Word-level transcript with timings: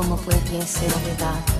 como 0.00 0.16
fue 0.16 0.34
que 0.44 0.56
a 0.56 0.96
olvidar. 0.96 1.59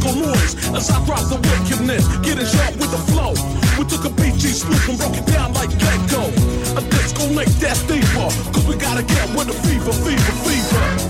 physical 0.00 0.26
noise 0.26 0.54
as 0.74 0.90
I 0.90 1.04
drop 1.04 1.20
the 1.28 1.36
wickedness, 1.36 2.06
getting 2.18 2.46
sharp 2.46 2.76
with 2.76 2.90
the 2.90 2.98
flow. 3.12 3.32
We 3.78 3.84
took 3.84 4.04
a 4.04 4.10
BG 4.10 4.52
swoop 4.52 4.88
and 4.88 4.98
broke 4.98 5.16
it 5.16 5.26
down 5.26 5.52
like 5.54 5.70
Gecko. 5.78 6.28
A 6.76 6.82
disco 6.90 7.28
make 7.32 7.48
that 7.60 7.76
deeper, 7.88 8.28
cause 8.52 8.66
we 8.66 8.76
gotta 8.76 9.02
get 9.02 9.28
with 9.30 9.48
the 9.48 9.54
fever, 9.54 9.92
fever, 9.92 10.32
fever. 10.44 11.09